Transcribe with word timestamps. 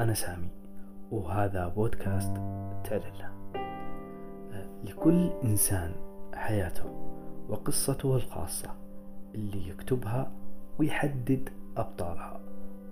أنا 0.00 0.14
سامي 0.14 0.48
وهذا 1.10 1.68
بودكاست 1.68 2.32
تعلله 2.84 3.30
لكل 4.84 5.30
إنسان 5.44 5.92
حياته 6.34 6.84
وقصته 7.48 8.16
الخاصة 8.16 8.70
اللي 9.34 9.68
يكتبها 9.68 10.32
ويحدد 10.78 11.48
أبطالها 11.76 12.40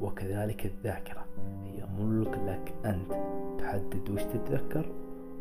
وكذلك 0.00 0.66
الذاكرة. 0.66 1.24
هي 1.64 1.86
ملك 1.98 2.38
لك 2.46 2.74
أنت. 2.84 3.12
تحدد 3.58 4.10
وش 4.10 4.22
تتذكر 4.22 4.92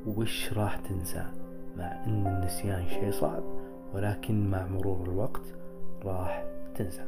وش 0.07 0.53
راح 0.53 0.75
تنسى. 0.75 1.25
مع 1.77 2.05
أن 2.05 2.27
النسيان 2.27 2.87
شيء 2.87 3.11
صعب 3.11 3.43
ولكن 3.93 4.49
مع 4.49 4.67
مرور 4.67 5.03
الوقت 5.03 5.53
راح 6.05 6.45
تنسى. 6.75 7.05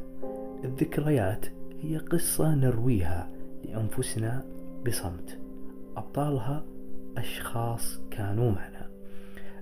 الذكريات 0.64 1.46
هي 1.82 1.98
قصة 1.98 2.54
نرويها 2.54 3.39
لأنفسنا 3.64 4.44
بصمت. 4.86 5.38
أبطالها 5.96 6.64
أشخاص 7.16 8.00
كانوا 8.10 8.50
معنا. 8.50 8.90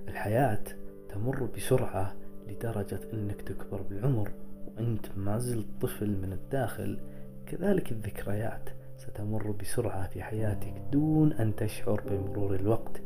الحياة 0.09 0.65
تمر 1.09 1.48
بسرعة 1.57 2.15
لدرجة 2.48 3.01
أنك 3.12 3.43
تكبر 3.43 3.83
بالعمر 3.83 4.30
وأنت 4.66 5.07
ما 5.16 5.38
زلت 5.38 5.66
طفل 5.80 6.11
من 6.11 6.33
الداخل. 6.33 6.98
كذلك 7.47 7.93
الذكريات 7.93 8.71
ستمر 8.97 9.51
بسرعة 9.51 10.09
في 10.09 10.23
حياتك 10.23 10.74
دون 10.93 11.33
أن 11.33 11.57
تشعر 11.57 12.02
بمرور 12.10 12.55
الوقت. 12.55 13.02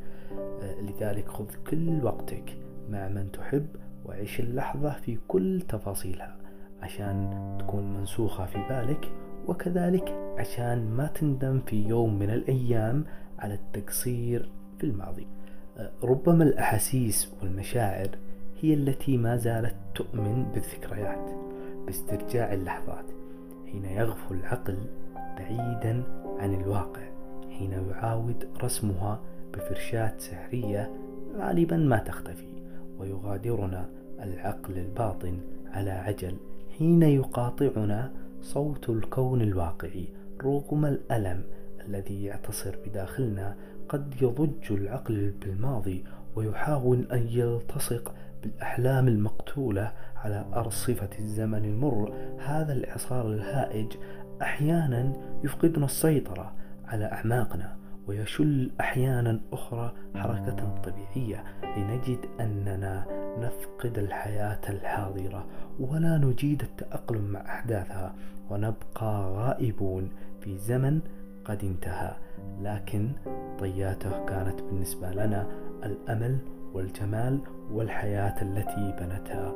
آه، 0.62 0.80
لذلك 0.80 1.28
خذ 1.28 1.46
كل 1.70 2.04
وقتك 2.04 2.58
مع 2.90 3.08
من 3.08 3.32
تحب 3.32 3.66
وعيش 4.04 4.40
اللحظة 4.40 4.90
في 4.92 5.18
كل 5.28 5.62
تفاصيلها 5.68 6.36
عشان 6.82 7.30
تكون 7.60 7.94
منسوخة 7.94 8.46
في 8.46 8.58
بالك. 8.68 9.12
وكذلك 9.48 10.34
عشان 10.38 10.90
ما 10.96 11.06
تندم 11.06 11.60
في 11.66 11.88
يوم 11.88 12.18
من 12.18 12.30
الأيام 12.30 13.04
على 13.38 13.54
التقصير 13.54 14.48
في 14.78 14.84
الماضي. 14.84 15.26
آه، 15.78 15.90
ربما 16.02 16.44
الأحاسيس 16.44 17.32
والمشاعر 17.42 18.08
هي 18.60 18.74
التي 18.74 19.16
ما 19.16 19.36
زالت 19.36 19.74
تؤمن 19.94 20.46
بالذكريات 20.54 21.30
باسترجاع 21.86 22.52
اللحظات 22.52 23.04
حين 23.72 23.84
يغفو 23.84 24.34
العقل 24.34 24.78
بعيدا 25.38 26.02
عن 26.38 26.54
الواقع 26.54 27.02
حين 27.50 27.72
يعاود 27.72 28.48
رسمها 28.62 29.20
بفرشاة 29.54 30.12
سحرية 30.18 30.90
غالبا 31.36 31.76
ما 31.76 31.98
تختفي 31.98 32.52
ويغادرنا 32.98 33.90
العقل 34.22 34.78
الباطن 34.78 35.38
على 35.72 35.90
عجل 35.90 36.36
حين 36.78 37.02
يقاطعنا 37.02 38.12
صوت 38.42 38.88
الكون 38.88 39.42
الواقعي 39.42 40.08
رغم 40.44 40.84
الألم 40.84 41.44
الذي 41.86 42.24
يعتصر 42.24 42.76
بداخلنا 42.86 43.56
قد 43.88 44.14
يضج 44.22 44.72
العقل 44.72 45.34
بالماضي 45.40 46.04
ويحاول 46.36 47.06
أن 47.12 47.26
يلتصق 47.28 48.14
بالأحلام 48.42 49.08
المقتولة 49.08 49.92
على 50.16 50.44
أرصفة 50.54 51.08
الزمن 51.18 51.64
المر. 51.64 52.14
هذا 52.38 52.72
الإعصار 52.72 53.26
الهائج 53.32 53.92
أحيانا 54.42 55.12
يفقدنا 55.44 55.84
السيطرة 55.84 56.54
على 56.84 57.04
أعماقنا. 57.04 57.81
ويشل 58.06 58.70
أحيانا 58.80 59.40
أخرى 59.52 59.92
حركة 60.14 60.74
طبيعية 60.84 61.44
لنجد 61.76 62.18
أننا 62.40 63.06
نفقد 63.38 63.98
الحياة 63.98 64.60
الحاضرة 64.68 65.46
ولا 65.80 66.18
نجيد 66.18 66.62
التأقلم 66.62 67.24
مع 67.24 67.40
أحداثها 67.40 68.14
ونبقى 68.50 69.32
غائبون 69.34 70.08
في 70.40 70.58
زمن 70.58 71.00
قد 71.44 71.64
انتهى. 71.64 72.16
لكن 72.60 73.12
طياته 73.58 74.24
كانت 74.26 74.62
بالنسبة 74.62 75.10
لنا 75.10 75.46
الأمل 75.84 76.38
والجمال 76.74 77.40
والحياة 77.72 78.42
التي 78.42 78.94
بنتها. 79.00 79.54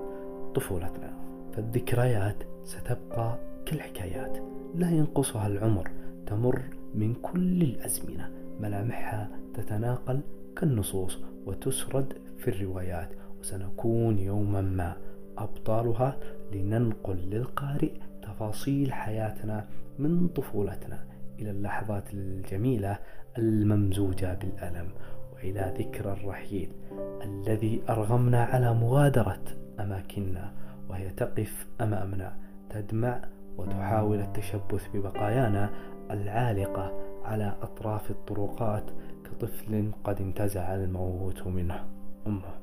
طفولتنا. 0.55 1.13
فالذكريات 1.53 2.37
ستبقى 2.65 3.39
كالحكايات. 3.67 4.39
لا 4.75 4.91
ينقصها 4.91 5.47
العمر. 5.47 5.91
تمر 6.27 6.63
من 6.95 7.15
كل 7.15 7.63
الأزمنة. 7.63 8.36
ملامحها 8.61 9.31
تتناقل 9.55 10.21
كالنصوص 10.57 11.19
وتسرد 11.47 12.13
في 12.39 12.49
الروايات 12.49 13.09
وسنكون 13.41 14.19
يوما 14.19 14.61
ما 14.61 14.97
أبطالها 15.39 16.17
لننقل 16.53 17.17
للقارئ 17.17 17.93
تفاصيل 18.23 18.93
حياتنا 18.93 19.69
من 19.99 20.29
طفولتنا 20.29 21.05
إلى 21.39 21.51
اللحظات 21.51 22.15
الجميلة 22.15 22.99
الممزوجة 23.39 24.35
بالألم 24.35 24.89
وإلى 25.35 25.75
ذكرى 25.79 26.13
الرحيل 26.13 26.73
الذي 27.25 27.83
أرغمنا 27.89 28.45
على 28.45 28.75
مغادرة 28.75 29.45
أماكننا 29.81 30.53
وهي 30.89 31.11
تقف 31.11 31.67
أمامنا 31.81 32.37
تدمع 32.71 33.21
وتحاول 33.59 34.21
التشبث 34.21 34.89
ببقايانا 34.95 35.71
العالقة 36.11 37.06
على 37.27 37.57
أطراف 37.63 38.11
الطرقات 38.11 38.91
كطفل 39.25 39.91
قد 40.05 40.21
انتزع 40.21 40.75
الموت 40.75 41.47
منه. 41.47 41.85
أمه 42.27 42.55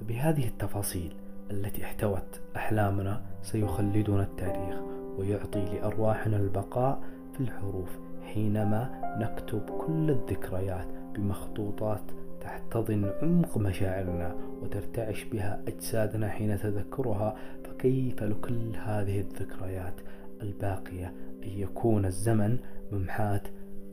فبهذه 0.00 0.48
التفاصيل 0.48 1.14
التي 1.50 1.84
احتوت 1.84 2.40
أحلامنا 2.56 3.22
سيخلدنا 3.42 4.22
التاريخ 4.22 4.80
ويعطي 5.18 5.64
لأرواحنا 5.64 6.36
البقاء 6.36 7.02
في 7.34 7.40
الحروف 7.40 7.98
حينما 8.34 9.00
نكتب 9.18 9.60
كل 9.60 10.10
الذكريات 10.10 10.86
بمخطوطات 11.14 12.02
تحتضن 12.40 13.12
عمق 13.22 13.58
مشاعرنا 13.58 14.34
وترتعش 14.62 15.24
بها 15.24 15.62
أجسادنا 15.68 16.28
حين 16.28 16.58
تذكرها 16.58 17.36
فكيف 17.64 18.22
لكل 18.22 18.76
هذه 18.76 19.20
الذكريات 19.20 19.94
الباقية 20.42 21.14
أن 21.42 21.48
يكون 21.48 22.04
الزمن 22.04 22.58
ممحاة 22.92 23.42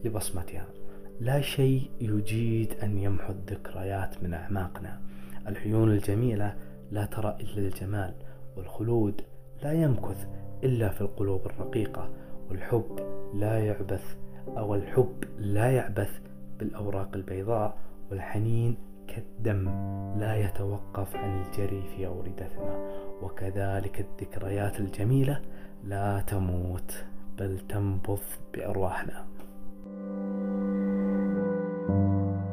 لبصمتها. 0.03 0.67
لا 1.19 1.41
شيء 1.41 1.91
يجيد 2.01 2.73
أن 2.83 2.97
يمحو 2.97 3.33
الذكريات 3.33 4.23
من 4.23 4.33
أعماقنا. 4.33 5.01
العيون 5.47 5.91
الجميلة 5.91 6.55
لا 6.91 7.05
ترى 7.05 7.37
إلا 7.39 7.67
الجمال 7.67 8.13
والخلود 8.57 9.21
لا 9.63 9.73
يمكث 9.73 10.27
إلا 10.63 10.89
في 10.89 11.01
القلوب 11.01 11.45
الرقيقة. 11.45 12.09
والحب 12.49 12.99
لا 13.33 13.59
يعبث 13.59 14.17
أو 14.47 14.75
الحب 14.75 15.23
لا 15.37 15.71
يعبث 15.71 16.19
بالأوراق 16.59 17.15
البيضاء. 17.15 17.77
والحنين 18.11 18.77
كالدم 19.07 19.69
لا 20.19 20.35
يتوقف 20.35 21.15
عن 21.15 21.43
الجري 21.43 21.83
في 21.95 22.07
أوردتنا 22.07 22.89
وكذلك 23.21 23.99
الذكريات 23.99 24.79
الجميلة 24.79 25.41
لا 25.83 26.21
تموت 26.21 27.05
بل 27.37 27.59
تنبض 27.59 28.19
بأرواحنا. 28.53 29.27
Música 31.87 32.46